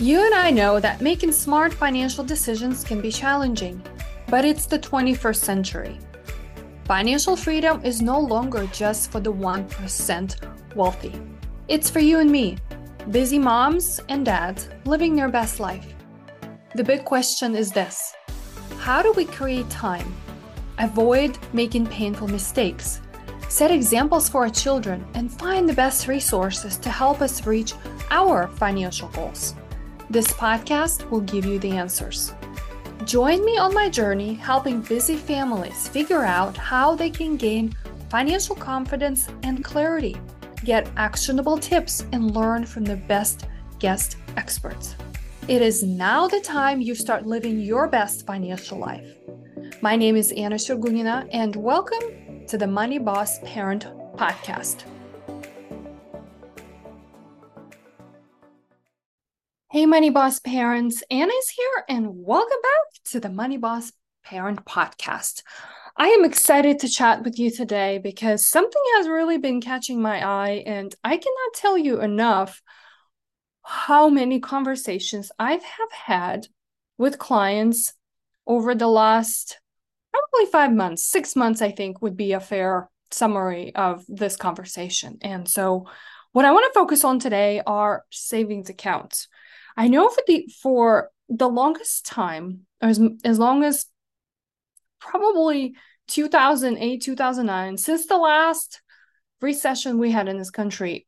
You 0.00 0.24
and 0.24 0.34
I 0.34 0.50
know 0.50 0.80
that 0.80 1.02
making 1.02 1.32
smart 1.32 1.74
financial 1.74 2.24
decisions 2.24 2.84
can 2.84 3.02
be 3.02 3.12
challenging, 3.12 3.82
but 4.28 4.46
it's 4.46 4.64
the 4.64 4.78
21st 4.78 5.36
century. 5.36 5.98
Financial 6.86 7.36
freedom 7.36 7.84
is 7.84 8.00
no 8.00 8.18
longer 8.18 8.66
just 8.72 9.12
for 9.12 9.20
the 9.20 9.30
1% 9.30 10.74
wealthy. 10.74 11.12
It's 11.68 11.90
for 11.90 11.98
you 11.98 12.20
and 12.20 12.32
me, 12.32 12.56
busy 13.10 13.38
moms 13.38 14.00
and 14.08 14.24
dads 14.24 14.70
living 14.86 15.14
their 15.14 15.28
best 15.28 15.60
life. 15.60 15.92
The 16.74 16.82
big 16.82 17.04
question 17.04 17.54
is 17.54 17.70
this 17.70 18.14
How 18.78 19.02
do 19.02 19.12
we 19.12 19.26
create 19.26 19.68
time, 19.68 20.14
avoid 20.78 21.36
making 21.52 21.88
painful 21.88 22.28
mistakes, 22.28 23.02
set 23.50 23.70
examples 23.70 24.30
for 24.30 24.44
our 24.44 24.50
children, 24.50 25.06
and 25.12 25.30
find 25.30 25.68
the 25.68 25.74
best 25.74 26.08
resources 26.08 26.78
to 26.78 26.88
help 26.88 27.20
us 27.20 27.46
reach 27.46 27.74
our 28.10 28.48
financial 28.48 29.08
goals? 29.08 29.54
This 30.10 30.32
podcast 30.32 31.08
will 31.08 31.20
give 31.20 31.46
you 31.46 31.60
the 31.60 31.70
answers. 31.70 32.34
Join 33.04 33.44
me 33.44 33.58
on 33.58 33.72
my 33.72 33.88
journey 33.88 34.34
helping 34.34 34.80
busy 34.80 35.14
families 35.14 35.86
figure 35.86 36.24
out 36.24 36.56
how 36.56 36.96
they 36.96 37.10
can 37.10 37.36
gain 37.36 37.76
financial 38.08 38.56
confidence 38.56 39.28
and 39.44 39.62
clarity, 39.62 40.16
get 40.64 40.90
actionable 40.96 41.56
tips, 41.56 42.04
and 42.10 42.34
learn 42.34 42.66
from 42.66 42.84
the 42.84 42.96
best 42.96 43.46
guest 43.78 44.16
experts. 44.36 44.96
It 45.46 45.62
is 45.62 45.84
now 45.84 46.26
the 46.26 46.40
time 46.40 46.80
you 46.80 46.96
start 46.96 47.24
living 47.24 47.60
your 47.60 47.86
best 47.86 48.26
financial 48.26 48.78
life. 48.78 49.06
My 49.80 49.94
name 49.94 50.16
is 50.16 50.32
Anna 50.32 50.56
Sergunina, 50.56 51.28
and 51.32 51.54
welcome 51.54 52.46
to 52.48 52.58
the 52.58 52.66
Money 52.66 52.98
Boss 52.98 53.38
Parent 53.44 53.86
Podcast. 54.16 54.82
Hey, 59.72 59.86
Money 59.86 60.10
Boss 60.10 60.40
parents, 60.40 61.04
Anna's 61.12 61.48
here, 61.48 61.84
and 61.88 62.08
welcome 62.12 62.58
back 62.60 63.04
to 63.12 63.20
the 63.20 63.28
Money 63.28 63.56
Boss 63.56 63.92
Parent 64.24 64.64
Podcast. 64.64 65.44
I 65.96 66.08
am 66.08 66.24
excited 66.24 66.80
to 66.80 66.88
chat 66.88 67.22
with 67.22 67.38
you 67.38 67.52
today 67.52 67.98
because 67.98 68.44
something 68.44 68.82
has 68.96 69.06
really 69.06 69.38
been 69.38 69.60
catching 69.60 70.02
my 70.02 70.26
eye, 70.26 70.64
and 70.66 70.92
I 71.04 71.16
cannot 71.16 71.54
tell 71.54 71.78
you 71.78 72.00
enough 72.00 72.60
how 73.62 74.08
many 74.08 74.40
conversations 74.40 75.30
I 75.38 75.52
have 75.52 75.92
had 75.92 76.48
with 76.98 77.20
clients 77.20 77.92
over 78.48 78.74
the 78.74 78.88
last 78.88 79.60
probably 80.12 80.50
five 80.50 80.72
months, 80.72 81.04
six 81.04 81.36
months, 81.36 81.62
I 81.62 81.70
think 81.70 82.02
would 82.02 82.16
be 82.16 82.32
a 82.32 82.40
fair 82.40 82.90
summary 83.12 83.72
of 83.76 84.04
this 84.08 84.34
conversation. 84.34 85.18
And 85.20 85.48
so, 85.48 85.86
what 86.32 86.44
I 86.44 86.52
want 86.52 86.72
to 86.72 86.78
focus 86.78 87.04
on 87.04 87.18
today 87.18 87.62
are 87.66 88.04
savings 88.10 88.70
accounts. 88.70 89.28
I 89.76 89.88
know 89.88 90.08
for 90.08 90.22
the 90.26 90.52
for 90.62 91.10
the 91.28 91.48
longest 91.48 92.06
time, 92.06 92.66
as 92.80 93.00
as 93.24 93.38
long 93.38 93.64
as 93.64 93.86
probably 95.00 95.74
2008, 96.08 97.02
2009, 97.02 97.76
since 97.78 98.06
the 98.06 98.18
last 98.18 98.82
recession 99.40 99.98
we 99.98 100.10
had 100.10 100.28
in 100.28 100.38
this 100.38 100.50
country, 100.50 101.06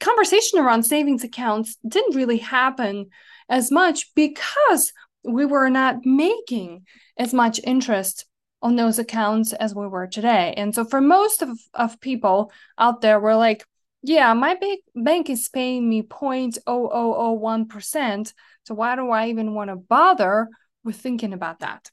conversation 0.00 0.58
around 0.58 0.82
savings 0.84 1.24
accounts 1.24 1.76
didn't 1.86 2.16
really 2.16 2.38
happen 2.38 3.06
as 3.48 3.70
much 3.70 4.14
because 4.14 4.92
we 5.24 5.44
were 5.44 5.70
not 5.70 6.04
making 6.04 6.84
as 7.16 7.34
much 7.34 7.60
interest 7.64 8.24
on 8.60 8.76
those 8.76 8.98
accounts 8.98 9.52
as 9.52 9.74
we 9.74 9.86
were 9.86 10.06
today. 10.06 10.54
And 10.56 10.74
so 10.74 10.84
for 10.84 11.00
most 11.00 11.42
of, 11.42 11.50
of 11.74 12.00
people 12.00 12.50
out 12.76 13.00
there, 13.00 13.20
we're 13.20 13.36
like, 13.36 13.64
yeah, 14.02 14.32
my 14.34 14.54
big 14.54 14.78
bank 14.94 15.28
is 15.28 15.48
paying 15.48 15.88
me 15.88 16.02
0.0001%. 16.02 18.32
So 18.64 18.74
why 18.74 18.96
do 18.96 19.10
I 19.10 19.28
even 19.28 19.54
want 19.54 19.70
to 19.70 19.76
bother 19.76 20.48
with 20.84 20.96
thinking 20.96 21.32
about 21.32 21.60
that? 21.60 21.90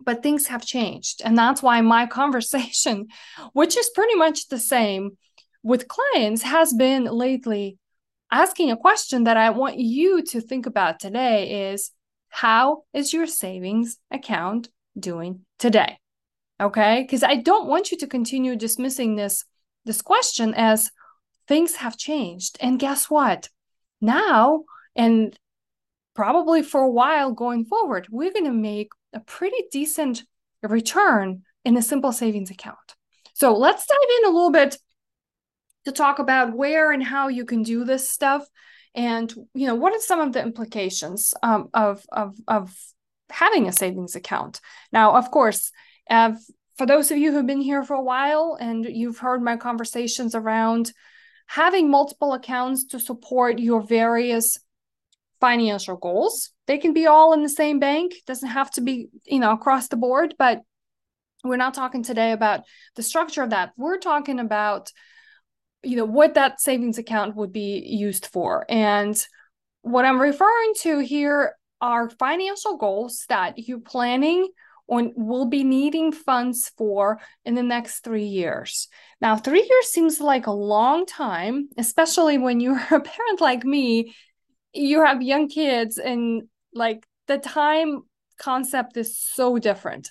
But 0.00 0.22
things 0.22 0.46
have 0.46 0.64
changed. 0.64 1.22
And 1.24 1.36
that's 1.36 1.62
why 1.62 1.80
my 1.80 2.06
conversation, 2.06 3.08
which 3.52 3.76
is 3.76 3.90
pretty 3.94 4.14
much 4.14 4.48
the 4.48 4.58
same 4.58 5.18
with 5.62 5.88
clients, 5.88 6.42
has 6.42 6.72
been 6.72 7.04
lately 7.04 7.78
asking 8.30 8.70
a 8.70 8.76
question 8.76 9.24
that 9.24 9.36
I 9.36 9.50
want 9.50 9.78
you 9.78 10.22
to 10.22 10.40
think 10.40 10.66
about 10.66 11.00
today 11.00 11.72
is 11.72 11.90
how 12.28 12.84
is 12.92 13.12
your 13.12 13.26
savings 13.26 13.96
account 14.10 14.68
doing 14.98 15.40
today? 15.58 15.98
Okay? 16.60 17.02
Because 17.02 17.24
I 17.24 17.36
don't 17.36 17.66
want 17.66 17.90
you 17.90 17.98
to 17.98 18.06
continue 18.06 18.54
dismissing 18.54 19.16
this 19.16 19.44
this 19.84 20.02
question 20.02 20.52
as 20.54 20.90
things 21.48 21.76
have 21.76 21.96
changed. 21.96 22.58
And 22.60 22.78
guess 22.78 23.10
what? 23.10 23.48
Now, 24.00 24.64
and 24.94 25.36
probably 26.14 26.62
for 26.62 26.82
a 26.82 26.90
while 26.90 27.32
going 27.32 27.64
forward, 27.64 28.06
we're 28.10 28.32
going 28.32 28.44
to 28.44 28.52
make 28.52 28.90
a 29.12 29.20
pretty 29.20 29.64
decent 29.72 30.24
return 30.62 31.42
in 31.64 31.76
a 31.76 31.82
simple 31.82 32.12
savings 32.12 32.50
account. 32.50 32.76
So 33.34 33.56
let's 33.56 33.86
dive 33.86 33.96
in 34.18 34.30
a 34.30 34.34
little 34.34 34.50
bit 34.50 34.76
to 35.84 35.92
talk 35.92 36.18
about 36.18 36.54
where 36.54 36.92
and 36.92 37.02
how 37.02 37.28
you 37.28 37.44
can 37.44 37.62
do 37.62 37.84
this 37.84 38.08
stuff 38.08 38.46
and 38.94 39.32
you 39.54 39.66
know 39.66 39.74
what 39.74 39.94
are 39.94 40.00
some 40.00 40.20
of 40.20 40.32
the 40.32 40.42
implications 40.42 41.34
um, 41.42 41.68
of, 41.72 42.04
of 42.10 42.36
of 42.48 42.76
having 43.30 43.68
a 43.68 43.72
savings 43.72 44.16
account 44.16 44.60
now 44.92 45.14
of 45.14 45.30
course 45.30 45.70
for 46.08 46.86
those 46.86 47.10
of 47.10 47.18
you 47.18 47.32
who've 47.32 47.46
been 47.46 47.60
here 47.60 47.82
for 47.82 47.94
a 47.94 48.02
while 48.02 48.56
and 48.60 48.84
you've 48.84 49.18
heard 49.18 49.42
my 49.42 49.56
conversations 49.56 50.34
around 50.34 50.92
having 51.48 51.90
multiple 51.90 52.32
accounts 52.32 52.84
to 52.84 53.00
support 53.00 53.58
your 53.58 53.82
various 53.82 54.58
financial 55.40 55.96
goals. 55.96 56.50
They 56.66 56.78
can 56.78 56.92
be 56.92 57.06
all 57.06 57.32
in 57.32 57.42
the 57.42 57.48
same 57.48 57.78
bank, 57.80 58.14
doesn't 58.26 58.48
have 58.48 58.70
to 58.72 58.80
be, 58.80 59.08
you 59.24 59.40
know, 59.40 59.52
across 59.52 59.88
the 59.88 59.96
board, 59.96 60.34
but 60.38 60.60
we're 61.42 61.56
not 61.56 61.74
talking 61.74 62.02
today 62.02 62.32
about 62.32 62.62
the 62.96 63.02
structure 63.02 63.42
of 63.42 63.50
that. 63.50 63.72
We're 63.76 63.98
talking 63.98 64.38
about 64.38 64.92
you 65.82 65.96
know 65.96 66.04
what 66.04 66.34
that 66.34 66.60
savings 66.60 66.98
account 66.98 67.36
would 67.36 67.52
be 67.52 67.82
used 67.86 68.26
for. 68.26 68.66
And 68.68 69.16
what 69.82 70.04
I'm 70.04 70.20
referring 70.20 70.72
to 70.80 70.98
here 70.98 71.54
are 71.80 72.10
financial 72.10 72.76
goals 72.76 73.24
that 73.28 73.58
you're 73.58 73.80
planning 73.80 74.48
on 74.88 75.12
will 75.16 75.46
be 75.46 75.64
needing 75.64 76.12
funds 76.12 76.70
for 76.76 77.20
in 77.44 77.54
the 77.54 77.62
next 77.62 78.00
three 78.00 78.24
years. 78.24 78.88
Now, 79.20 79.36
three 79.36 79.62
years 79.62 79.86
seems 79.86 80.20
like 80.20 80.46
a 80.46 80.52
long 80.52 81.06
time, 81.06 81.68
especially 81.76 82.38
when 82.38 82.60
you're 82.60 82.76
a 82.76 83.00
parent 83.00 83.40
like 83.40 83.64
me. 83.64 84.14
You 84.72 85.04
have 85.04 85.22
young 85.22 85.48
kids, 85.48 85.98
and 85.98 86.48
like 86.74 87.06
the 87.26 87.38
time 87.38 88.02
concept 88.38 88.96
is 88.96 89.18
so 89.18 89.58
different. 89.58 90.10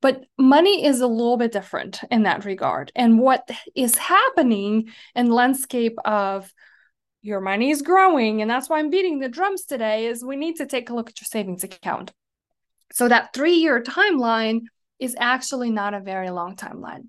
But 0.00 0.24
money 0.36 0.84
is 0.84 1.00
a 1.00 1.06
little 1.06 1.36
bit 1.36 1.52
different 1.52 2.00
in 2.10 2.24
that 2.24 2.44
regard. 2.44 2.90
And 2.96 3.20
what 3.20 3.48
is 3.76 3.96
happening 3.96 4.90
in 5.14 5.30
landscape 5.30 5.96
of 6.04 6.52
your 7.22 7.40
money 7.40 7.70
is 7.70 7.82
growing, 7.82 8.42
and 8.42 8.50
that's 8.50 8.68
why 8.68 8.80
I'm 8.80 8.90
beating 8.90 9.20
the 9.20 9.28
drums 9.28 9.64
today, 9.64 10.06
is 10.06 10.24
we 10.24 10.36
need 10.36 10.56
to 10.56 10.66
take 10.66 10.90
a 10.90 10.94
look 10.94 11.10
at 11.10 11.20
your 11.20 11.26
savings 11.26 11.62
account. 11.62 12.12
So 12.92 13.08
that 13.08 13.32
three 13.34 13.54
year 13.54 13.82
timeline 13.82 14.62
is 14.98 15.16
actually 15.18 15.70
not 15.70 15.94
a 15.94 16.00
very 16.00 16.30
long 16.30 16.56
timeline. 16.56 17.08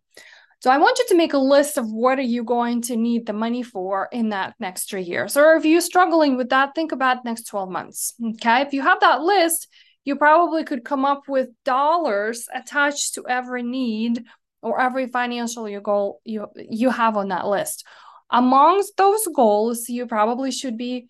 So 0.59 0.71
I 0.71 0.77
want 0.77 0.97
you 0.97 1.05
to 1.09 1.17
make 1.17 1.33
a 1.33 1.38
list 1.38 1.77
of 1.77 1.91
what 1.91 2.17
are 2.17 2.21
you 2.21 2.45
going 2.45 2.81
to 2.83 2.95
need 2.95 3.25
the 3.25 3.33
money 3.33 3.63
for 3.63 4.07
in 4.13 4.29
that 4.29 4.55
next 4.59 4.89
three 4.89 5.01
years. 5.01 5.35
Or 5.35 5.55
if 5.55 5.66
you're 5.66 5.81
struggling 5.81 6.38
with 6.38 6.49
that, 6.49 6.73
think 6.73 6.94
about 6.94 7.25
next 7.25 7.47
12 7.47 7.69
months. 7.69 8.13
Okay. 8.35 8.61
If 8.61 8.73
you 8.73 8.81
have 8.81 9.01
that 9.01 9.21
list, 9.21 9.67
you 10.05 10.16
probably 10.16 10.63
could 10.63 10.85
come 10.85 11.03
up 11.03 11.27
with 11.27 11.49
dollars 11.66 12.47
attached 12.53 13.15
to 13.15 13.27
every 13.27 13.63
need 13.63 14.23
or 14.61 14.79
every 14.79 15.07
financial 15.07 15.67
you 15.67 15.81
goal 15.81 16.21
you 16.23 16.47
you 16.55 16.89
have 16.89 17.17
on 17.17 17.27
that 17.27 17.45
list. 17.45 17.85
Amongst 18.30 18.95
those 18.97 19.27
goals, 19.35 19.89
you 19.89 20.07
probably 20.07 20.51
should 20.51 20.77
be 20.77 21.07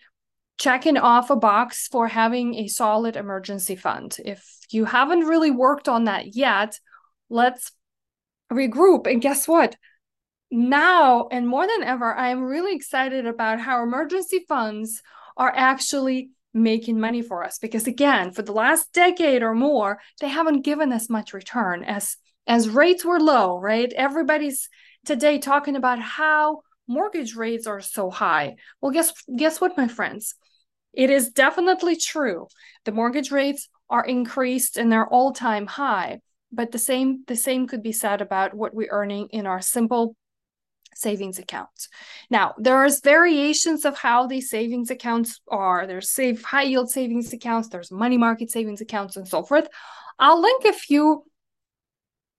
checking 0.63 0.95
off 0.95 1.29
a 1.29 1.35
box 1.35 1.89
for 1.89 2.07
having 2.07 2.55
a 2.55 2.69
solid 2.69 3.17
emergency 3.17 3.75
fund. 3.75 4.15
If 4.23 4.59
you 4.69 4.85
haven't 4.85 5.25
really 5.25 5.51
worked 5.51 5.89
on 5.89 6.05
that 6.05 6.37
yet, 6.37 6.79
let's 7.29 7.73
regroup. 8.49 9.05
And 9.05 9.21
guess 9.21 9.45
what? 9.45 9.75
Now 10.49 11.27
and 11.29 11.49
more 11.49 11.67
than 11.67 11.83
ever, 11.83 12.13
I 12.13 12.29
am 12.29 12.43
really 12.43 12.73
excited 12.77 13.25
about 13.25 13.59
how 13.59 13.83
emergency 13.83 14.45
funds 14.47 15.01
are 15.35 15.51
actually 15.53 16.29
making 16.53 16.97
money 16.97 17.21
for 17.21 17.43
us 17.43 17.57
because 17.57 17.87
again 17.87 18.31
for 18.31 18.43
the 18.43 18.51
last 18.53 18.93
decade 18.93 19.41
or 19.41 19.55
more 19.55 19.99
they 20.21 20.27
haven't 20.27 20.61
given 20.61 20.93
us 20.93 21.09
much 21.09 21.33
return 21.33 21.83
as 21.83 22.15
as 22.45 22.69
rates 22.69 23.03
were 23.03 23.19
low 23.19 23.59
right 23.59 23.91
everybody's 23.93 24.69
today 25.03 25.39
talking 25.39 25.75
about 25.75 25.99
how 25.99 26.61
mortgage 26.87 27.35
rates 27.35 27.65
are 27.65 27.81
so 27.81 28.11
high 28.11 28.55
well 28.79 28.91
guess 28.91 29.11
guess 29.35 29.59
what 29.59 29.75
my 29.75 29.87
friends 29.87 30.35
it 30.93 31.09
is 31.09 31.29
definitely 31.29 31.95
true. 31.95 32.47
The 32.85 32.91
mortgage 32.91 33.31
rates 33.31 33.69
are 33.89 34.05
increased 34.05 34.77
and 34.77 34.91
they're 34.91 35.07
all-time 35.07 35.67
high, 35.67 36.21
but 36.51 36.71
the 36.71 36.79
same 36.79 37.23
the 37.27 37.35
same 37.35 37.67
could 37.67 37.83
be 37.83 37.91
said 37.91 38.21
about 38.21 38.53
what 38.53 38.73
we're 38.73 38.91
earning 38.91 39.27
in 39.31 39.45
our 39.47 39.61
simple 39.61 40.15
savings 40.95 41.39
accounts. 41.39 41.89
Now, 42.29 42.53
there's 42.57 43.01
variations 43.01 43.83
of 43.83 43.97
how 43.97 44.27
these 44.27 44.49
savings 44.49 44.91
accounts 44.91 45.41
are. 45.49 45.87
There's 45.87 46.11
save 46.11 46.43
high 46.43 46.63
yield 46.63 46.91
savings 46.91 47.33
accounts, 47.33 47.69
there's 47.69 47.91
money 47.91 48.17
market 48.17 48.51
savings 48.51 48.81
accounts 48.81 49.15
and 49.15 49.27
so 49.27 49.43
forth. 49.43 49.67
I'll 50.19 50.41
link 50.41 50.65
a 50.65 50.73
few 50.73 51.23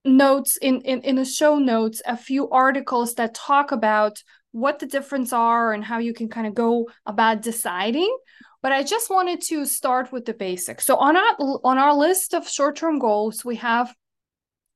notes 0.05 0.57
in, 0.57 0.81
in 0.81 1.01
in 1.01 1.15
the 1.15 1.25
show 1.25 1.57
notes 1.57 2.01
a 2.05 2.15
few 2.15 2.49
articles 2.49 3.15
that 3.15 3.33
talk 3.33 3.71
about 3.71 4.21
what 4.55 4.79
the 4.79 4.85
difference 4.85 5.33
are 5.33 5.73
and 5.73 5.83
how 5.83 5.97
you 5.97 6.13
can 6.13 6.29
kind 6.29 6.47
of 6.47 6.55
go 6.55 6.89
about 7.05 7.41
deciding 7.41 8.11
but 8.61 8.71
i 8.71 8.81
just 8.81 9.09
wanted 9.09 9.41
to 9.41 9.65
start 9.65 10.11
with 10.13 10.25
the 10.25 10.33
basics. 10.33 10.85
So 10.85 10.95
on 10.95 11.17
our 11.17 11.33
on 11.63 11.77
our 11.77 11.93
list 11.93 12.33
of 12.33 12.47
short-term 12.47 12.97
goals 12.99 13.43
we 13.43 13.57
have 13.57 13.93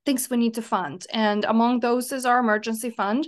things 0.06 0.30
we 0.30 0.38
need 0.38 0.56
to 0.56 0.62
fund 0.62 1.06
and 1.14 1.46
among 1.46 1.80
those 1.80 2.12
is 2.12 2.26
our 2.26 2.40
emergency 2.40 2.90
fund 2.90 3.26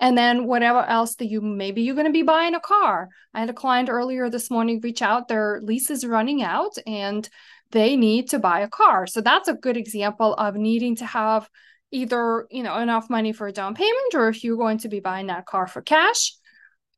and 0.00 0.16
then 0.16 0.46
whatever 0.46 0.84
else 0.84 1.16
that 1.16 1.26
you 1.26 1.40
maybe 1.40 1.82
you're 1.82 1.96
going 1.96 2.06
to 2.06 2.12
be 2.12 2.22
buying 2.22 2.54
a 2.54 2.60
car. 2.60 3.08
I 3.34 3.40
had 3.40 3.50
a 3.50 3.60
client 3.64 3.88
earlier 3.88 4.30
this 4.30 4.50
morning 4.50 4.80
reach 4.80 5.02
out 5.02 5.26
their 5.26 5.60
lease 5.62 5.90
is 5.90 6.06
running 6.06 6.42
out 6.42 6.74
and 6.86 7.28
they 7.72 7.96
need 7.96 8.30
to 8.30 8.38
buy 8.38 8.60
a 8.60 8.68
car. 8.68 9.06
So 9.06 9.20
that's 9.20 9.48
a 9.48 9.54
good 9.54 9.76
example 9.76 10.34
of 10.34 10.54
needing 10.54 10.94
to 10.96 11.06
have 11.06 11.48
either 11.90 12.46
you 12.50 12.62
know 12.62 12.78
enough 12.78 13.08
money 13.08 13.32
for 13.32 13.46
a 13.46 13.52
down 13.52 13.74
payment 13.74 14.14
or 14.14 14.28
if 14.28 14.44
you're 14.44 14.56
going 14.56 14.78
to 14.78 14.88
be 14.88 15.00
buying 15.00 15.28
that 15.28 15.46
car 15.46 15.66
for 15.66 15.82
cash 15.82 16.34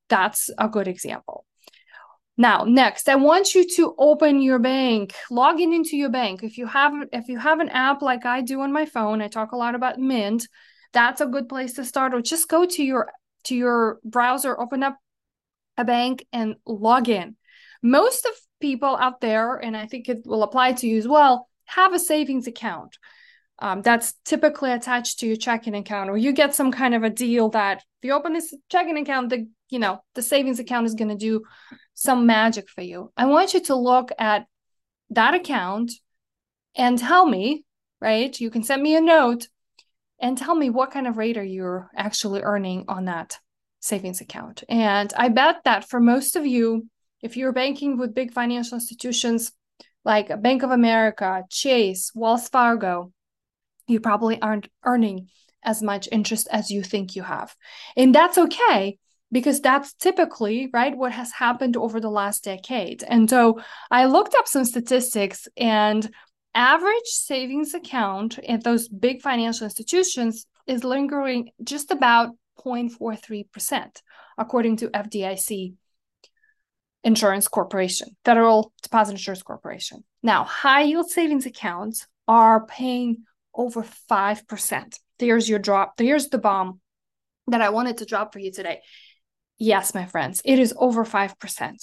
that's 0.08 0.50
a 0.58 0.68
good 0.68 0.88
example. 0.88 1.46
Now 2.36 2.64
next 2.64 3.08
i 3.08 3.14
want 3.14 3.54
you 3.54 3.66
to 3.76 3.94
open 3.98 4.40
your 4.42 4.58
bank 4.58 5.14
log 5.30 5.60
in 5.60 5.72
into 5.72 5.96
your 5.96 6.10
bank. 6.10 6.42
If 6.42 6.58
you 6.58 6.66
have 6.66 6.92
if 7.12 7.28
you 7.28 7.38
have 7.38 7.60
an 7.60 7.68
app 7.68 8.02
like 8.02 8.24
i 8.24 8.40
do 8.40 8.60
on 8.62 8.72
my 8.72 8.86
phone 8.86 9.20
i 9.22 9.28
talk 9.28 9.52
a 9.52 9.56
lot 9.56 9.74
about 9.74 9.98
mint 9.98 10.48
that's 10.92 11.20
a 11.20 11.26
good 11.26 11.48
place 11.48 11.74
to 11.74 11.84
start. 11.84 12.14
Or 12.14 12.20
just 12.20 12.48
go 12.48 12.64
to 12.64 12.82
your 12.82 13.12
to 13.44 13.54
your 13.54 14.00
browser 14.04 14.58
open 14.58 14.82
up 14.82 14.96
a 15.76 15.84
bank 15.84 16.26
and 16.32 16.56
log 16.66 17.08
in. 17.08 17.36
Most 17.82 18.26
of 18.26 18.32
people 18.60 18.96
out 18.96 19.20
there 19.20 19.56
and 19.56 19.76
i 19.76 19.86
think 19.86 20.08
it 20.08 20.26
will 20.26 20.42
apply 20.42 20.72
to 20.72 20.86
you 20.86 20.98
as 20.98 21.08
well 21.08 21.48
have 21.64 21.94
a 21.94 21.98
savings 21.98 22.46
account 22.46 22.98
um, 23.60 23.82
that's 23.82 24.14
typically 24.24 24.72
attached 24.72 25.18
to 25.18 25.26
your 25.26 25.36
checking 25.36 25.74
account 25.74 26.10
or 26.10 26.16
you 26.16 26.32
get 26.32 26.54
some 26.54 26.72
kind 26.72 26.94
of 26.94 27.02
a 27.02 27.10
deal 27.10 27.50
that 27.50 27.78
if 27.78 28.06
you 28.06 28.12
open 28.12 28.32
this 28.32 28.54
checking 28.68 28.98
account 28.98 29.30
the 29.30 29.46
you 29.68 29.78
know 29.78 30.00
the 30.14 30.22
savings 30.22 30.58
account 30.58 30.86
is 30.86 30.94
going 30.94 31.10
to 31.10 31.16
do 31.16 31.42
some 31.94 32.26
magic 32.26 32.68
for 32.68 32.82
you 32.82 33.12
i 33.16 33.26
want 33.26 33.54
you 33.54 33.60
to 33.60 33.74
look 33.74 34.10
at 34.18 34.46
that 35.10 35.34
account 35.34 35.92
and 36.74 36.98
tell 36.98 37.26
me 37.26 37.64
right 38.00 38.40
you 38.40 38.50
can 38.50 38.62
send 38.62 38.82
me 38.82 38.96
a 38.96 39.00
note 39.00 39.46
and 40.20 40.36
tell 40.36 40.54
me 40.54 40.70
what 40.70 40.90
kind 40.90 41.06
of 41.06 41.16
rate 41.16 41.38
are 41.38 41.44
you 41.44 41.84
actually 41.96 42.42
earning 42.42 42.84
on 42.88 43.06
that 43.06 43.38
savings 43.80 44.20
account. 44.20 44.62
And 44.68 45.12
I 45.16 45.28
bet 45.28 45.64
that 45.64 45.88
for 45.88 46.00
most 46.00 46.36
of 46.36 46.46
you, 46.46 46.86
if 47.22 47.36
you're 47.36 47.52
banking 47.52 47.98
with 47.98 48.14
big 48.14 48.32
financial 48.32 48.76
institutions 48.76 49.52
like 50.04 50.40
Bank 50.40 50.62
of 50.62 50.70
America, 50.70 51.44
Chase, 51.50 52.12
Wells 52.14 52.48
Fargo, 52.48 53.12
you 53.90 54.00
probably 54.00 54.40
aren't 54.40 54.68
earning 54.84 55.28
as 55.62 55.82
much 55.82 56.08
interest 56.10 56.48
as 56.50 56.70
you 56.70 56.82
think 56.82 57.14
you 57.14 57.22
have. 57.22 57.54
And 57.96 58.14
that's 58.14 58.38
okay 58.38 58.98
because 59.32 59.60
that's 59.60 59.92
typically 59.94 60.68
right 60.72 60.96
what 60.96 61.12
has 61.12 61.32
happened 61.32 61.76
over 61.76 62.00
the 62.00 62.10
last 62.10 62.44
decade. 62.44 63.04
And 63.06 63.28
so 63.28 63.60
I 63.90 64.06
looked 64.06 64.34
up 64.34 64.48
some 64.48 64.64
statistics 64.64 65.46
and 65.56 66.08
average 66.54 67.06
savings 67.06 67.74
account 67.74 68.38
at 68.40 68.64
those 68.64 68.88
big 68.88 69.22
financial 69.22 69.64
institutions 69.64 70.46
is 70.66 70.82
lingering 70.82 71.50
just 71.62 71.90
about 71.90 72.30
0.43%, 72.58 74.02
according 74.36 74.76
to 74.78 74.88
FDIC 74.88 75.74
Insurance 77.02 77.48
Corporation, 77.48 78.08
Federal 78.24 78.72
Deposit 78.82 79.12
Insurance 79.12 79.42
Corporation. 79.42 80.04
Now, 80.22 80.44
high 80.44 80.82
yield 80.82 81.08
savings 81.08 81.46
accounts 81.46 82.06
are 82.28 82.66
paying 82.66 83.24
over 83.54 83.84
5%. 84.10 84.98
There's 85.18 85.48
your 85.48 85.58
drop. 85.58 85.96
There's 85.96 86.28
the 86.28 86.38
bomb 86.38 86.80
that 87.48 87.60
I 87.60 87.70
wanted 87.70 87.98
to 87.98 88.06
drop 88.06 88.32
for 88.32 88.38
you 88.38 88.52
today. 88.52 88.80
Yes, 89.58 89.94
my 89.94 90.06
friends, 90.06 90.40
it 90.44 90.58
is 90.58 90.74
over 90.76 91.04
5%. 91.04 91.76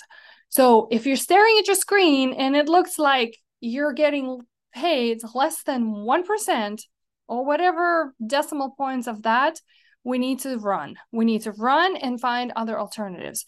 So 0.50 0.88
if 0.92 1.06
you're 1.06 1.18
staring 1.18 1.58
at 1.60 1.68
your 1.68 1.76
screen 1.76 2.34
and 2.34 2.56
it 2.56 2.70
looks 2.70 2.98
like 2.98 3.38
you're 3.60 3.94
getting 3.94 4.42
paid 4.74 5.22
less 5.34 5.64
than 5.64 5.94
1% 5.94 6.82
or 7.28 7.46
whatever 7.46 8.14
decimal 8.26 8.72
points 8.72 9.08
of 9.08 9.24
that, 9.24 9.60
we 10.04 10.18
need 10.18 10.40
to 10.40 10.58
run. 10.58 10.96
We 11.12 11.26
need 11.26 11.42
to 11.44 11.52
run 11.52 11.98
and 11.98 12.22
find 12.22 12.54
other 12.56 12.80
alternatives. 12.80 13.46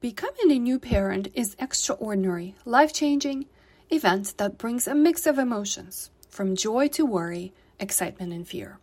Becoming 0.00 0.50
a 0.50 0.58
new 0.58 0.78
parent 0.78 1.28
is 1.34 1.56
extraordinary, 1.58 2.54
life-changing 2.64 3.46
event 3.90 4.34
that 4.38 4.58
brings 4.58 4.86
a 4.86 4.94
mix 4.94 5.26
of 5.26 5.38
emotions, 5.38 6.10
from 6.28 6.56
joy 6.56 6.88
to 6.88 7.04
worry, 7.04 7.52
excitement 7.78 8.32
and 8.32 8.46
fear. 8.46 8.78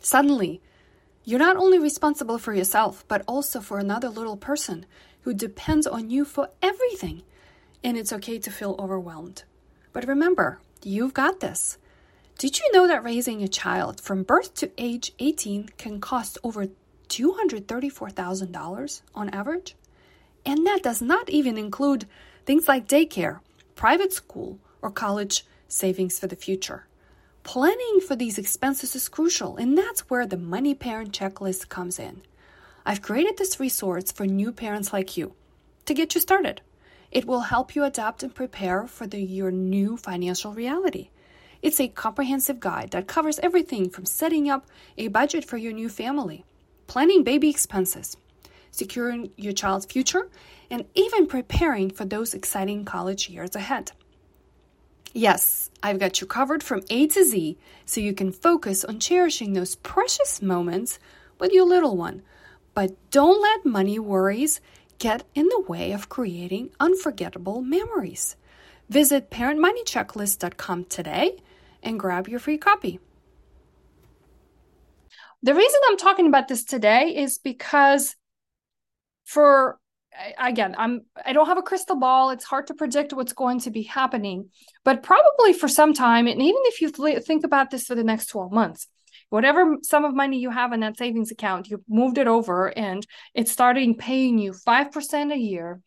Suddenly, 0.00 0.60
you're 1.24 1.38
not 1.38 1.56
only 1.56 1.78
responsible 1.78 2.38
for 2.38 2.54
yourself, 2.54 3.04
but 3.08 3.22
also 3.26 3.60
for 3.60 3.78
another 3.78 4.08
little 4.08 4.36
person 4.36 4.86
who 5.22 5.34
depends 5.34 5.86
on 5.86 6.10
you 6.10 6.24
for 6.24 6.48
everything 6.62 7.22
and 7.82 7.96
it's 7.96 8.12
okay 8.12 8.38
to 8.38 8.50
feel 8.50 8.76
overwhelmed. 8.78 9.44
But 9.92 10.06
remember, 10.06 10.60
you've 10.82 11.14
got 11.14 11.40
this. 11.40 11.78
Did 12.38 12.58
you 12.58 12.70
know 12.72 12.86
that 12.86 13.02
raising 13.04 13.42
a 13.42 13.48
child 13.48 14.00
from 14.00 14.22
birth 14.22 14.54
to 14.54 14.70
age 14.78 15.12
18 15.18 15.70
can 15.76 16.00
cost 16.00 16.38
over 16.44 16.68
$234,000 17.08 19.02
on 19.14 19.28
average? 19.30 19.74
And 20.46 20.66
that 20.66 20.82
does 20.82 21.02
not 21.02 21.28
even 21.28 21.58
include 21.58 22.06
things 22.46 22.68
like 22.68 22.88
daycare, 22.88 23.40
private 23.78 24.12
school, 24.12 24.58
or 24.82 24.90
college 24.90 25.46
savings 25.68 26.18
for 26.18 26.26
the 26.26 26.34
future. 26.34 26.88
Planning 27.44 28.00
for 28.04 28.16
these 28.16 28.36
expenses 28.36 28.96
is 28.96 29.08
crucial, 29.08 29.56
and 29.56 29.78
that's 29.78 30.10
where 30.10 30.26
the 30.26 30.36
Money 30.36 30.74
Parent 30.74 31.12
Checklist 31.12 31.68
comes 31.68 32.00
in. 32.00 32.22
I've 32.84 33.02
created 33.02 33.36
this 33.38 33.60
resource 33.60 34.10
for 34.10 34.26
new 34.26 34.50
parents 34.50 34.92
like 34.92 35.16
you 35.16 35.32
to 35.86 35.94
get 35.94 36.16
you 36.16 36.20
started. 36.20 36.60
It 37.12 37.24
will 37.24 37.52
help 37.52 37.76
you 37.76 37.84
adapt 37.84 38.24
and 38.24 38.34
prepare 38.34 38.88
for 38.88 39.06
the, 39.06 39.20
your 39.20 39.52
new 39.52 39.96
financial 39.96 40.52
reality. 40.52 41.10
It's 41.62 41.78
a 41.78 41.86
comprehensive 41.86 42.58
guide 42.58 42.90
that 42.90 43.06
covers 43.06 43.38
everything 43.38 43.90
from 43.90 44.06
setting 44.06 44.50
up 44.50 44.66
a 44.96 45.06
budget 45.06 45.44
for 45.44 45.56
your 45.56 45.72
new 45.72 45.88
family, 45.88 46.44
planning 46.88 47.22
baby 47.22 47.48
expenses, 47.48 48.16
securing 48.78 49.30
your 49.36 49.52
child's 49.52 49.86
future, 49.86 50.28
and 50.70 50.84
even 50.94 51.26
preparing 51.26 51.90
for 51.90 52.04
those 52.04 52.34
exciting 52.34 52.84
college 52.84 53.28
years 53.28 53.54
ahead. 53.56 53.92
Yes, 55.12 55.70
I've 55.82 55.98
got 55.98 56.20
you 56.20 56.26
covered 56.26 56.62
from 56.62 56.82
A 56.90 57.06
to 57.08 57.24
Z 57.24 57.58
so 57.84 58.00
you 58.00 58.14
can 58.14 58.30
focus 58.30 58.84
on 58.84 59.00
cherishing 59.00 59.52
those 59.52 59.74
precious 59.76 60.40
moments 60.40 60.98
with 61.40 61.52
your 61.52 61.66
little 61.66 61.96
one. 61.96 62.22
But 62.74 62.94
don't 63.10 63.42
let 63.42 63.66
money 63.66 63.98
worries 63.98 64.60
get 64.98 65.24
in 65.34 65.48
the 65.48 65.64
way 65.66 65.92
of 65.92 66.08
creating 66.08 66.70
unforgettable 66.78 67.62
memories. 67.62 68.36
Visit 68.88 69.30
parentmoneychecklist.com 69.30 70.84
today 70.84 71.36
and 71.82 71.98
grab 71.98 72.28
your 72.28 72.40
free 72.40 72.58
copy. 72.58 73.00
The 75.42 75.54
reason 75.54 75.80
I'm 75.88 75.96
talking 75.96 76.26
about 76.26 76.48
this 76.48 76.64
today 76.64 77.14
is 77.16 77.38
because 77.38 78.16
for 79.28 79.78
again, 80.38 80.74
I'm 80.78 81.02
I 81.24 81.34
don't 81.34 81.46
have 81.46 81.58
a 81.58 81.62
crystal 81.62 81.96
ball. 81.96 82.30
It's 82.30 82.44
hard 82.44 82.66
to 82.68 82.74
predict 82.74 83.12
what's 83.12 83.34
going 83.34 83.60
to 83.60 83.70
be 83.70 83.82
happening, 83.82 84.48
but 84.84 85.02
probably 85.02 85.52
for 85.52 85.68
some 85.68 85.92
time 85.92 86.26
and 86.26 86.40
even 86.40 86.62
if 86.64 86.80
you 86.80 86.88
think 87.20 87.44
about 87.44 87.70
this 87.70 87.84
for 87.84 87.94
the 87.94 88.02
next 88.02 88.26
12 88.26 88.50
months, 88.50 88.88
whatever 89.28 89.76
sum 89.82 90.06
of 90.06 90.14
money 90.14 90.38
you 90.38 90.50
have 90.50 90.72
in 90.72 90.80
that 90.80 90.96
savings 90.96 91.30
account, 91.30 91.68
you 91.68 91.84
moved 91.88 92.16
it 92.16 92.26
over 92.26 92.76
and 92.76 93.06
it's 93.34 93.52
starting 93.52 93.96
paying 93.96 94.38
you 94.38 94.52
5% 94.52 95.32
a 95.32 95.38
year. 95.38 95.80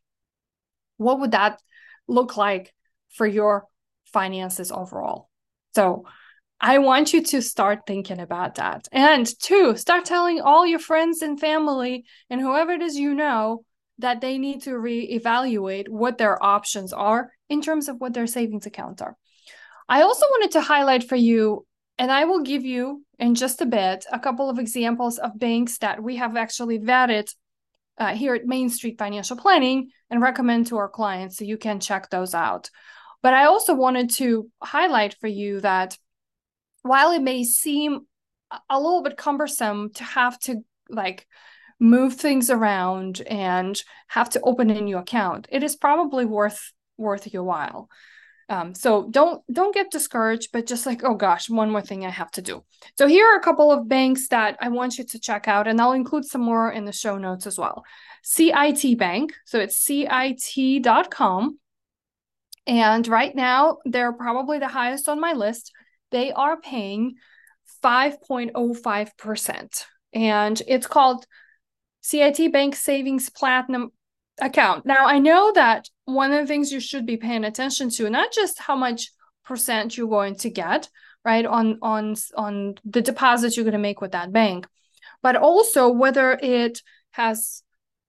What 0.98 1.20
would 1.20 1.32
that 1.32 1.60
look 2.08 2.38
like 2.38 2.72
for 3.10 3.26
your 3.26 3.66
finances 4.14 4.72
overall? 4.72 5.30
So, 5.74 6.06
I 6.64 6.78
want 6.78 7.12
you 7.12 7.24
to 7.24 7.42
start 7.42 7.88
thinking 7.88 8.20
about 8.20 8.56
that. 8.56 8.88
And 8.92 9.28
two, 9.40 9.76
start 9.76 10.06
telling 10.06 10.42
all 10.42 10.68
your 10.68 10.78
friends 10.78 11.24
and 11.24 11.40
family 11.40 12.06
and 12.30 12.40
whoever 12.40 12.72
it 12.72 12.84
is 12.84 13.00
you 13.00 13.16
know 13.16 13.66
that 13.98 14.22
they 14.22 14.38
need 14.38 14.62
to 14.64 14.72
reevaluate 14.72 15.90
what 15.90 16.20
their 16.20 16.42
options 16.44 16.94
are 16.94 17.32
in 17.50 17.64
terms 17.64 17.90
of 17.90 18.00
what 18.00 18.14
their 18.14 18.28
savings 18.28 18.68
accounts 18.68 19.02
are. 19.02 19.18
I 19.90 20.04
also 20.04 20.28
wanted 20.30 20.52
to 20.52 20.62
highlight 20.62 21.10
for 21.10 21.16
you 21.16 21.66
and 21.98 22.12
I 22.12 22.26
will 22.26 22.44
give 22.44 22.64
you 22.64 23.06
in 23.18 23.34
just 23.34 23.62
a 23.62 23.66
bit 23.66 24.06
a 24.12 24.20
couple 24.20 24.48
of 24.48 24.60
examples 24.60 25.18
of 25.18 25.40
banks 25.40 25.80
that 25.80 26.02
we 26.02 26.18
have 26.18 26.38
actually 26.38 26.78
vetted 26.78 27.34
uh, 27.98 28.16
here 28.16 28.36
at 28.36 28.46
Main 28.46 28.70
Street 28.70 29.00
Financial 29.00 29.36
Planning 29.36 29.90
and 30.12 30.22
recommend 30.22 30.68
to 30.68 30.78
our 30.78 30.90
clients 30.90 31.38
so 31.38 31.46
you 31.46 31.58
can 31.58 31.80
check 31.80 32.12
those 32.12 32.36
out. 32.36 32.70
But 33.24 33.34
I 33.34 33.46
also 33.46 33.74
wanted 33.74 34.12
to 34.16 34.50
highlight 34.62 35.16
for 35.20 35.28
you 35.28 35.62
that 35.62 35.98
while 36.84 37.12
it 37.12 37.22
may 37.22 37.44
seem 37.44 38.02
a 38.70 38.80
little 38.80 39.02
bit 39.02 39.18
cumbersome 39.18 39.92
to 39.94 40.04
have 40.04 40.38
to 40.40 40.64
like 40.90 41.28
move 41.80 42.16
things 42.16 42.50
around 42.50 43.22
and 43.22 43.82
have 44.08 44.30
to 44.30 44.42
open 44.42 44.70
a 44.70 44.82
new 44.82 44.98
account 44.98 45.48
it 45.50 45.64
is 45.64 45.76
probably 45.76 46.26
worth 46.26 46.72
worth 47.02 47.34
your 47.34 47.44
while. 47.44 47.90
Um, 48.50 48.76
so 48.76 49.08
don't 49.10 49.42
don't 49.52 49.74
get 49.74 49.92
discouraged 49.92 50.50
but 50.52 50.66
just 50.66 50.86
like 50.86 51.06
oh 51.06 51.16
gosh 51.16 51.50
one 51.50 51.72
more 51.72 51.82
thing 51.82 52.06
i 52.06 52.10
have 52.10 52.32
to 52.32 52.42
do. 52.42 52.64
So 52.98 53.08
here 53.08 53.26
are 53.26 53.38
a 53.38 53.44
couple 53.44 53.72
of 53.72 53.88
banks 53.88 54.28
that 54.28 54.58
i 54.60 54.68
want 54.68 54.98
you 54.98 55.06
to 55.06 55.20
check 55.20 55.48
out 55.48 55.68
and 55.68 55.80
i'll 55.80 55.94
include 55.94 56.26
some 56.26 56.42
more 56.42 56.70
in 56.70 56.84
the 56.84 56.92
show 56.92 57.18
notes 57.18 57.48
as 57.48 57.58
well. 57.58 57.84
Cit 58.24 58.98
bank 58.98 59.34
so 59.46 59.60
it's 59.60 59.78
cit.com 59.78 61.60
and 62.68 63.08
right 63.08 63.36
now 63.36 63.78
they're 63.86 64.14
probably 64.14 64.60
the 64.60 64.68
highest 64.68 65.08
on 65.08 65.20
my 65.20 65.32
list 65.32 65.72
they 66.12 66.32
are 66.32 66.60
paying 66.60 67.16
5.05% 67.84 69.86
and 70.14 70.62
it's 70.68 70.88
called 70.88 71.26
CIT 72.02 72.52
Bank 72.52 72.76
Savings 72.76 73.30
Platinum 73.30 73.92
account. 74.40 74.86
Now, 74.86 75.06
I 75.06 75.20
know 75.20 75.52
that 75.54 75.90
one 76.06 76.32
of 76.32 76.42
the 76.42 76.48
things 76.48 76.72
you 76.72 76.80
should 76.80 77.06
be 77.06 77.18
paying 77.18 77.44
attention 77.44 77.90
to, 77.92 78.10
not 78.10 78.32
just 78.32 78.60
how 78.60 78.76
much 78.76 79.12
percent 79.46 79.98
you're 79.98 80.08
going 80.08 80.36
to 80.38 80.50
get, 80.50 80.90
right, 81.24 81.46
on 81.46 81.78
on 81.82 82.16
on 82.36 82.76
the 82.86 83.02
deposits 83.02 83.56
you're 83.56 83.64
going 83.64 83.74
to 83.74 83.80
make 83.80 84.02
with 84.02 84.12
that 84.12 84.32
bank, 84.32 84.68
but 85.22 85.36
also 85.36 85.90
whether 85.90 86.38
it 86.42 86.82
has 87.12 87.64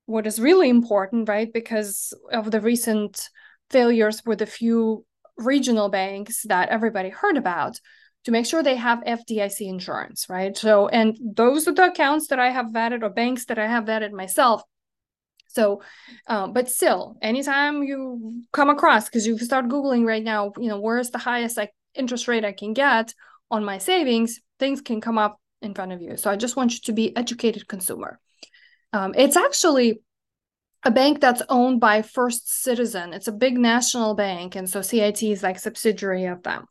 what 0.06 0.26
is 0.26 0.40
really 0.40 0.68
important, 0.68 1.28
right, 1.28 1.52
because 1.52 2.12
of 2.32 2.50
the 2.50 2.60
recent 2.60 3.28
failures 3.70 4.22
with 4.24 4.42
a 4.42 4.46
few 4.46 5.04
regional 5.36 5.88
banks 5.88 6.42
that 6.44 6.68
everybody 6.68 7.08
heard 7.08 7.36
about 7.36 7.80
to 8.24 8.30
make 8.30 8.46
sure 8.46 8.62
they 8.62 8.76
have 8.76 9.00
FDIC 9.00 9.68
insurance, 9.68 10.26
right? 10.28 10.56
So, 10.56 10.88
and 10.88 11.16
those 11.20 11.66
are 11.66 11.74
the 11.74 11.86
accounts 11.86 12.28
that 12.28 12.38
I 12.38 12.50
have 12.50 12.66
vetted 12.66 13.02
or 13.02 13.10
banks 13.10 13.46
that 13.46 13.58
I 13.58 13.66
have 13.66 13.84
vetted 13.84 14.12
myself. 14.12 14.62
So, 15.48 15.82
um, 16.28 16.52
but 16.52 16.70
still, 16.70 17.16
anytime 17.20 17.82
you 17.82 18.42
come 18.52 18.70
across, 18.70 19.06
because 19.06 19.26
you 19.26 19.38
start 19.38 19.68
Googling 19.68 20.06
right 20.06 20.22
now, 20.22 20.52
you 20.58 20.68
know, 20.68 20.80
where's 20.80 21.10
the 21.10 21.18
highest 21.18 21.56
like 21.56 21.72
interest 21.94 22.28
rate 22.28 22.44
I 22.44 22.52
can 22.52 22.72
get 22.72 23.12
on 23.50 23.64
my 23.64 23.78
savings, 23.78 24.40
things 24.58 24.80
can 24.80 25.00
come 25.00 25.18
up 25.18 25.38
in 25.60 25.74
front 25.74 25.92
of 25.92 26.00
you. 26.00 26.16
So 26.16 26.30
I 26.30 26.36
just 26.36 26.56
want 26.56 26.72
you 26.72 26.78
to 26.84 26.92
be 26.92 27.14
educated 27.16 27.68
consumer. 27.68 28.18
Um, 28.92 29.14
it's 29.16 29.36
actually 29.36 30.00
a 30.84 30.90
bank 30.90 31.20
that's 31.20 31.42
owned 31.48 31.80
by 31.80 32.02
First 32.02 32.62
Citizen. 32.62 33.12
It's 33.12 33.28
a 33.28 33.32
big 33.32 33.58
national 33.58 34.14
bank, 34.14 34.56
and 34.56 34.68
so 34.68 34.82
CIT 34.82 35.22
is 35.22 35.42
like 35.42 35.58
subsidiary 35.58 36.26
of 36.26 36.42
them. 36.42 36.66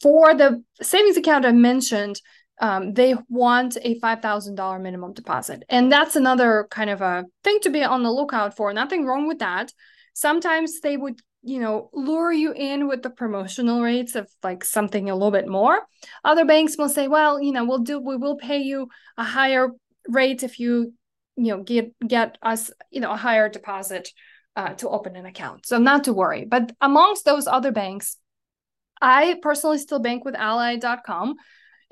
For 0.00 0.34
the 0.34 0.62
savings 0.80 1.16
account 1.16 1.44
I 1.44 1.52
mentioned, 1.52 2.20
um, 2.60 2.94
they 2.94 3.16
want 3.28 3.76
a 3.82 3.98
$5,000 3.98 4.80
minimum 4.80 5.12
deposit. 5.12 5.64
And 5.68 5.90
that's 5.90 6.14
another 6.14 6.68
kind 6.70 6.90
of 6.90 7.00
a 7.00 7.24
thing 7.42 7.58
to 7.62 7.70
be 7.70 7.82
on 7.82 8.04
the 8.04 8.12
lookout 8.12 8.56
for. 8.56 8.72
Nothing 8.72 9.04
wrong 9.04 9.26
with 9.26 9.40
that. 9.40 9.72
Sometimes 10.14 10.80
they 10.80 10.96
would, 10.96 11.20
you 11.42 11.58
know, 11.58 11.90
lure 11.92 12.30
you 12.30 12.52
in 12.52 12.86
with 12.86 13.02
the 13.02 13.10
promotional 13.10 13.82
rates 13.82 14.14
of 14.14 14.28
like 14.44 14.62
something 14.62 15.10
a 15.10 15.14
little 15.14 15.32
bit 15.32 15.48
more. 15.48 15.80
Other 16.24 16.44
banks 16.44 16.76
will 16.78 16.88
say, 16.88 17.08
well, 17.08 17.42
you 17.42 17.50
know, 17.50 17.64
we'll 17.64 17.78
do, 17.78 17.98
we 17.98 18.16
will 18.16 18.36
pay 18.36 18.58
you 18.58 18.88
a 19.16 19.24
higher 19.24 19.70
rate 20.08 20.44
if 20.44 20.60
you, 20.60 20.92
you 21.36 21.56
know, 21.56 21.62
get, 21.62 21.94
get 22.06 22.38
us, 22.42 22.70
you 22.90 23.00
know, 23.00 23.12
a 23.12 23.16
higher 23.16 23.48
deposit 23.48 24.10
uh, 24.56 24.74
to 24.74 24.88
open 24.88 25.16
an 25.16 25.26
account. 25.26 25.66
So 25.66 25.78
not 25.78 26.04
to 26.04 26.12
worry. 26.12 26.44
But 26.44 26.72
amongst 26.80 27.24
those 27.24 27.46
other 27.46 27.72
banks, 27.72 28.16
I 29.00 29.38
personally 29.42 29.78
still 29.78 29.98
bank 29.98 30.24
with 30.24 30.34
ally.com 30.34 31.36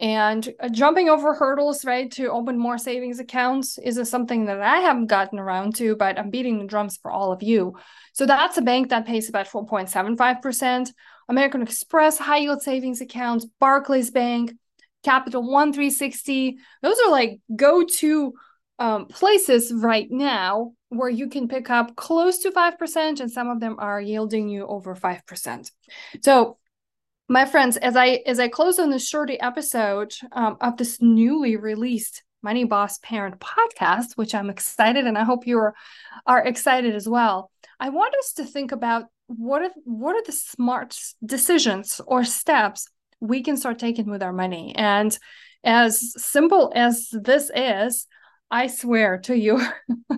and 0.00 0.49
uh, 0.59 0.70
jumping 0.70 1.11
over 1.11 1.35
hurdles, 1.35 1.85
right, 1.85 2.11
to 2.12 2.30
open 2.30 2.56
more 2.56 2.78
savings 2.78 3.20
accounts 3.20 3.76
isn't 3.76 4.06
something 4.06 4.47
that 4.47 4.61
I 4.61 4.78
haven't 4.78 5.09
gotten 5.09 5.38
around 5.38 5.75
to, 5.76 5.94
but 5.94 6.18
I'm 6.18 6.30
beating 6.30 6.59
the 6.59 6.64
drums 6.64 6.97
for 6.97 7.11
all 7.11 7.32
of 7.32 7.42
you. 7.42 7.76
So 8.14 8.25
that's 8.25 8.56
a 8.56 8.62
bank 8.62 8.88
that 8.88 9.06
pays 9.06 9.28
about 9.28 9.47
4.75%. 9.47 10.90
American 11.28 11.61
Express 11.61 12.16
high 12.16 12.38
yield 12.38 12.62
savings 12.62 13.02
accounts, 13.02 13.47
Barclays 13.61 14.11
Bank, 14.11 14.52
Capital 15.04 15.42
One 15.42 15.73
360. 15.73 16.56
Those 16.82 16.97
are 17.06 17.11
like 17.11 17.40
go 17.54 17.85
to 17.85 18.32
um, 18.80 19.06
places 19.06 19.72
right 19.72 20.10
now 20.10 20.72
where 20.88 21.10
you 21.10 21.28
can 21.28 21.46
pick 21.46 21.70
up 21.70 21.94
close 21.94 22.38
to 22.40 22.50
5%, 22.50 23.20
and 23.20 23.30
some 23.30 23.49
of 23.49 23.60
them 23.60 23.76
are 23.78 24.00
yielding 24.00 24.49
you 24.49 24.66
over 24.66 24.96
5%. 24.96 25.70
So 26.25 26.56
my 27.30 27.44
friends 27.44 27.76
as 27.76 27.94
i 27.94 28.20
as 28.26 28.40
i 28.40 28.49
close 28.49 28.80
on 28.80 28.90
this 28.90 29.08
shorty 29.08 29.40
episode 29.40 30.12
um, 30.32 30.56
of 30.60 30.76
this 30.76 31.00
newly 31.00 31.56
released 31.56 32.25
money 32.42 32.64
boss 32.64 32.99
parent 32.99 33.38
podcast 33.38 34.16
which 34.16 34.34
i'm 34.34 34.50
excited 34.50 35.06
and 35.06 35.16
i 35.16 35.22
hope 35.22 35.46
you 35.46 35.56
are, 35.56 35.72
are 36.26 36.44
excited 36.44 36.92
as 36.92 37.08
well 37.08 37.52
i 37.78 37.88
want 37.88 38.12
us 38.16 38.32
to 38.32 38.44
think 38.44 38.72
about 38.72 39.04
what 39.28 39.62
are 39.62 39.70
what 39.84 40.16
are 40.16 40.25
the 40.26 40.32
smart 40.32 40.99
decisions 41.25 42.00
or 42.04 42.25
steps 42.25 42.88
we 43.20 43.44
can 43.44 43.56
start 43.56 43.78
taking 43.78 44.10
with 44.10 44.25
our 44.25 44.32
money 44.32 44.75
and 44.75 45.16
as 45.62 46.12
simple 46.20 46.72
as 46.75 47.10
this 47.12 47.49
is 47.54 48.08
i 48.50 48.66
swear 48.66 49.19
to 49.19 49.37
you 49.37 49.61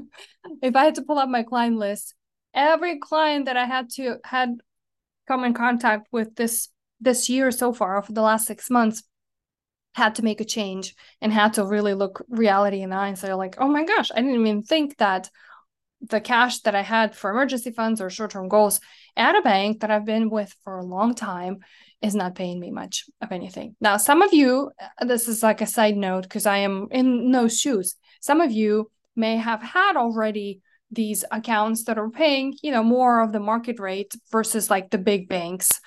if 0.62 0.76
i 0.76 0.84
had 0.84 0.94
to 0.94 1.02
pull 1.02 1.18
up 1.18 1.28
my 1.28 1.42
client 1.42 1.76
list 1.76 2.14
every 2.54 2.98
client 2.98 3.46
that 3.46 3.56
i 3.56 3.64
had 3.64 3.88
to 3.90 4.16
had 4.24 4.54
come 5.26 5.44
in 5.44 5.54
contact 5.54 6.08
with 6.12 6.34
this 6.36 6.68
this 7.02 7.28
year 7.28 7.50
so 7.50 7.72
far, 7.72 7.98
over 7.98 8.12
the 8.12 8.22
last 8.22 8.46
six 8.46 8.70
months, 8.70 9.02
had 9.94 10.14
to 10.14 10.24
make 10.24 10.40
a 10.40 10.44
change 10.44 10.94
and 11.20 11.32
had 11.32 11.54
to 11.54 11.66
really 11.66 11.92
look 11.92 12.24
reality 12.28 12.80
in 12.80 12.90
the 12.90 12.96
eye 12.96 13.08
and 13.08 13.18
say, 13.18 13.34
like, 13.34 13.56
oh 13.58 13.68
my 13.68 13.84
gosh, 13.84 14.10
I 14.10 14.22
didn't 14.22 14.40
even 14.40 14.62
think 14.62 14.96
that 14.98 15.28
the 16.00 16.20
cash 16.20 16.60
that 16.60 16.74
I 16.74 16.82
had 16.82 17.14
for 17.14 17.30
emergency 17.30 17.70
funds 17.70 18.00
or 18.00 18.08
short 18.08 18.30
term 18.30 18.48
goals 18.48 18.80
at 19.16 19.36
a 19.36 19.42
bank 19.42 19.80
that 19.80 19.90
I've 19.90 20.06
been 20.06 20.30
with 20.30 20.54
for 20.64 20.78
a 20.78 20.84
long 20.84 21.14
time 21.14 21.58
is 22.00 22.14
not 22.14 22.34
paying 22.34 22.58
me 22.58 22.70
much 22.70 23.04
of 23.20 23.30
anything. 23.30 23.76
Now, 23.80 23.98
some 23.98 24.22
of 24.22 24.32
you, 24.32 24.70
uh, 24.80 25.04
this 25.04 25.28
is 25.28 25.42
like 25.42 25.60
a 25.60 25.66
side 25.66 25.96
note 25.96 26.22
because 26.22 26.46
I 26.46 26.58
am 26.58 26.88
in 26.90 27.30
those 27.30 27.60
shoes. 27.60 27.96
Some 28.22 28.40
of 28.40 28.50
you 28.50 28.90
may 29.14 29.36
have 29.36 29.62
had 29.62 29.96
already 29.96 30.62
these 30.90 31.24
accounts 31.30 31.84
that 31.84 31.98
are 31.98 32.10
paying, 32.10 32.54
you 32.62 32.70
know, 32.70 32.82
more 32.82 33.20
of 33.20 33.32
the 33.32 33.40
market 33.40 33.78
rate 33.78 34.14
versus 34.30 34.70
like 34.70 34.90
the 34.90 34.98
big 34.98 35.28
banks 35.28 35.80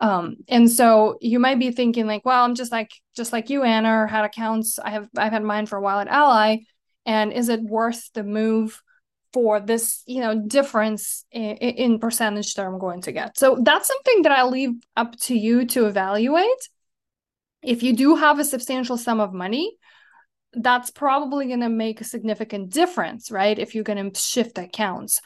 um, 0.00 0.36
and 0.46 0.70
so 0.70 1.18
you 1.20 1.38
might 1.40 1.58
be 1.58 1.72
thinking 1.72 2.06
like, 2.06 2.24
well, 2.24 2.44
I'm 2.44 2.54
just 2.54 2.70
like 2.70 2.92
just 3.16 3.32
like 3.32 3.50
you, 3.50 3.64
Anna, 3.64 4.06
had 4.06 4.24
accounts. 4.24 4.78
I 4.78 4.90
have 4.90 5.08
I've 5.16 5.32
had 5.32 5.42
mine 5.42 5.66
for 5.66 5.76
a 5.76 5.82
while 5.82 5.98
at 5.98 6.08
Ally, 6.08 6.58
and 7.04 7.32
is 7.32 7.48
it 7.48 7.62
worth 7.62 8.12
the 8.12 8.22
move 8.22 8.80
for 9.32 9.60
this, 9.60 10.02
you 10.06 10.20
know, 10.20 10.40
difference 10.40 11.24
in, 11.32 11.56
in 11.56 11.98
percentage 11.98 12.54
that 12.54 12.66
I'm 12.66 12.78
going 12.78 13.02
to 13.02 13.12
get? 13.12 13.38
So 13.38 13.58
that's 13.60 13.88
something 13.88 14.22
that 14.22 14.32
I 14.32 14.44
leave 14.44 14.74
up 14.96 15.18
to 15.22 15.36
you 15.36 15.66
to 15.66 15.86
evaluate. 15.86 16.68
If 17.62 17.82
you 17.82 17.92
do 17.92 18.14
have 18.14 18.38
a 18.38 18.44
substantial 18.44 18.96
sum 18.96 19.18
of 19.18 19.32
money, 19.32 19.76
that's 20.52 20.90
probably 20.90 21.46
going 21.46 21.60
to 21.60 21.68
make 21.68 22.00
a 22.00 22.04
significant 22.04 22.70
difference, 22.72 23.30
right? 23.30 23.58
If 23.58 23.74
you're 23.74 23.84
going 23.84 24.10
to 24.10 24.20
shift 24.20 24.58
accounts 24.58 25.20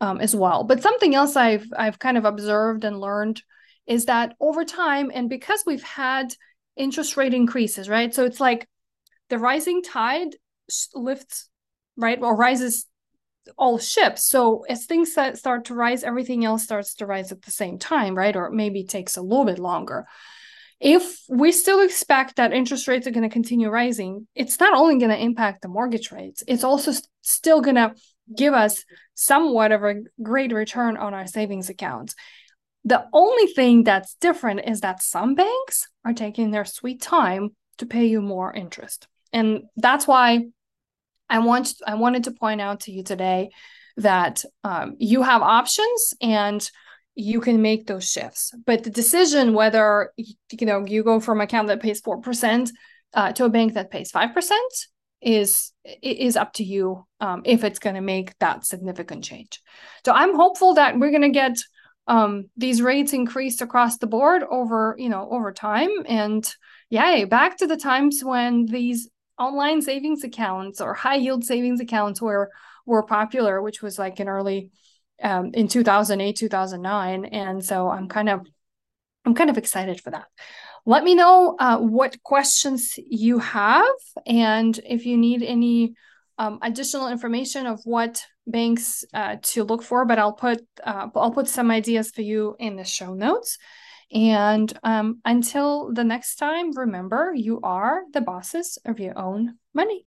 um, 0.00 0.20
as 0.20 0.34
well. 0.34 0.64
But 0.64 0.82
something 0.82 1.14
else 1.14 1.36
I've 1.36 1.66
I've 1.76 1.98
kind 1.98 2.18
of 2.18 2.24
observed 2.24 2.84
and 2.84 3.00
learned 3.00 3.42
is 3.86 4.06
that 4.06 4.34
over 4.40 4.64
time, 4.64 5.10
and 5.12 5.28
because 5.28 5.62
we've 5.66 5.82
had 5.82 6.34
interest 6.76 7.16
rate 7.16 7.34
increases, 7.34 7.88
right? 7.88 8.14
So 8.14 8.24
it's 8.24 8.40
like 8.40 8.68
the 9.28 9.38
rising 9.38 9.82
tide 9.82 10.36
lifts, 10.94 11.48
right, 11.96 12.18
or 12.20 12.36
rises 12.36 12.86
all 13.56 13.78
ships. 13.78 14.28
So 14.28 14.64
as 14.68 14.86
things 14.86 15.12
start 15.12 15.64
to 15.66 15.74
rise, 15.74 16.04
everything 16.04 16.44
else 16.44 16.62
starts 16.62 16.94
to 16.96 17.06
rise 17.06 17.32
at 17.32 17.42
the 17.42 17.50
same 17.50 17.78
time, 17.78 18.14
right? 18.14 18.34
Or 18.34 18.50
maybe 18.50 18.84
takes 18.84 19.16
a 19.16 19.22
little 19.22 19.44
bit 19.44 19.58
longer. 19.58 20.06
If 20.82 21.20
we 21.28 21.52
still 21.52 21.80
expect 21.80 22.36
that 22.36 22.52
interest 22.52 22.88
rates 22.88 23.06
are 23.06 23.12
going 23.12 23.22
to 23.22 23.32
continue 23.32 23.68
rising, 23.68 24.26
it's 24.34 24.58
not 24.58 24.74
only 24.74 24.98
going 24.98 25.12
to 25.12 25.22
impact 25.22 25.62
the 25.62 25.68
mortgage 25.68 26.10
rates, 26.10 26.42
it's 26.48 26.64
also 26.64 26.90
st- 26.90 27.06
still 27.20 27.60
going 27.60 27.76
to 27.76 27.94
give 28.36 28.52
us 28.52 28.84
somewhat 29.14 29.70
of 29.70 29.84
a 29.84 30.00
great 30.20 30.52
return 30.52 30.96
on 30.96 31.14
our 31.14 31.28
savings 31.28 31.70
accounts. 31.70 32.16
The 32.84 33.06
only 33.12 33.46
thing 33.52 33.84
that's 33.84 34.14
different 34.14 34.62
is 34.66 34.80
that 34.80 35.04
some 35.04 35.36
banks 35.36 35.86
are 36.04 36.14
taking 36.14 36.50
their 36.50 36.64
sweet 36.64 37.00
time 37.00 37.50
to 37.78 37.86
pay 37.86 38.06
you 38.06 38.20
more 38.20 38.52
interest. 38.52 39.06
And 39.32 39.62
that's 39.76 40.08
why 40.08 40.46
I 41.30 41.38
want 41.38 41.74
I 41.86 41.94
wanted 41.94 42.24
to 42.24 42.32
point 42.32 42.60
out 42.60 42.80
to 42.80 42.92
you 42.92 43.04
today 43.04 43.50
that 43.98 44.44
um, 44.64 44.96
you 44.98 45.22
have 45.22 45.42
options 45.42 46.14
and 46.20 46.68
you 47.14 47.40
can 47.40 47.60
make 47.60 47.86
those 47.86 48.08
shifts. 48.08 48.54
But 48.66 48.84
the 48.84 48.90
decision 48.90 49.54
whether 49.54 50.12
you 50.16 50.66
know 50.66 50.84
you 50.86 51.02
go 51.02 51.20
from 51.20 51.40
an 51.40 51.44
account 51.44 51.68
that 51.68 51.82
pays 51.82 52.00
four 52.00 52.20
percent 52.20 52.70
uh, 53.14 53.32
to 53.32 53.44
a 53.44 53.50
bank 53.50 53.74
that 53.74 53.90
pays 53.90 54.10
five 54.10 54.32
percent 54.32 54.72
is 55.20 55.72
is 56.02 56.36
up 56.36 56.52
to 56.54 56.64
you 56.64 57.06
um, 57.20 57.42
if 57.44 57.64
it's 57.64 57.78
going 57.78 57.94
to 57.94 58.00
make 58.00 58.36
that 58.38 58.66
significant 58.66 59.24
change. 59.24 59.60
So 60.04 60.12
I'm 60.12 60.34
hopeful 60.34 60.74
that 60.74 60.98
we're 60.98 61.10
going 61.10 61.22
to 61.22 61.28
get 61.28 61.56
um, 62.08 62.50
these 62.56 62.82
rates 62.82 63.12
increased 63.12 63.62
across 63.62 63.98
the 63.98 64.08
board 64.08 64.42
over 64.50 64.96
you 64.98 65.08
know 65.08 65.28
over 65.30 65.52
time 65.52 65.90
and 66.06 66.44
yay, 66.90 67.24
back 67.24 67.56
to 67.56 67.66
the 67.66 67.76
times 67.76 68.22
when 68.22 68.66
these 68.66 69.08
online 69.38 69.80
savings 69.80 70.24
accounts 70.24 70.80
or 70.80 70.92
high 70.92 71.16
yield 71.16 71.44
savings 71.44 71.80
accounts 71.80 72.20
were 72.20 72.50
were 72.84 73.02
popular, 73.02 73.62
which 73.62 73.80
was 73.80 73.98
like 73.98 74.20
in 74.20 74.28
early 74.28 74.70
um, 75.22 75.50
in 75.54 75.68
2008, 75.68 76.36
2009. 76.36 77.24
And 77.26 77.64
so 77.64 77.88
I'm 77.88 78.08
kind 78.08 78.28
of 78.28 78.46
I'm 79.24 79.34
kind 79.34 79.50
of 79.50 79.58
excited 79.58 80.00
for 80.00 80.10
that. 80.10 80.26
Let 80.84 81.04
me 81.04 81.14
know 81.14 81.54
uh, 81.58 81.78
what 81.78 82.20
questions 82.24 82.98
you 83.08 83.38
have, 83.38 83.86
and 84.26 84.78
if 84.84 85.06
you 85.06 85.16
need 85.16 85.44
any 85.44 85.94
um, 86.38 86.58
additional 86.60 87.06
information 87.06 87.66
of 87.66 87.80
what 87.84 88.24
banks 88.48 89.04
uh, 89.14 89.36
to 89.42 89.62
look 89.62 89.82
for. 89.82 90.04
But 90.04 90.18
I'll 90.18 90.32
put 90.32 90.66
uh, 90.82 91.08
I'll 91.14 91.30
put 91.30 91.48
some 91.48 91.70
ideas 91.70 92.10
for 92.10 92.22
you 92.22 92.56
in 92.58 92.76
the 92.76 92.84
show 92.84 93.14
notes. 93.14 93.58
And 94.12 94.70
um, 94.82 95.20
until 95.24 95.92
the 95.92 96.04
next 96.04 96.36
time, 96.36 96.72
remember 96.72 97.32
you 97.34 97.60
are 97.62 98.02
the 98.12 98.20
bosses 98.20 98.76
of 98.84 98.98
your 98.98 99.18
own 99.18 99.56
money. 99.72 100.04